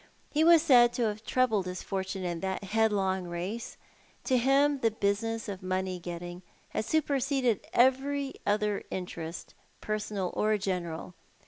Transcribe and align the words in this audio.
He 0.31 0.43
was 0.43 0.63
said 0.63 0.93
to 0.93 1.03
have 1.03 1.23
trebled 1.23 1.67
his 1.67 1.83
fortune 1.83 2.23
in 2.23 2.39
that 2.39 2.63
headlong 2.63 3.25
race. 3.27 3.77
To 4.23 4.35
him 4.39 4.79
the 4.79 4.89
business 4.89 5.47
of 5.47 5.61
money 5.61 5.99
getting 5.99 6.41
had 6.69 6.85
superseded 6.85 7.67
every 7.71 8.33
other 8.43 8.81
interest, 8.89 9.53
personal 9.79 10.31
or 10.35 10.57
general. 10.57 11.13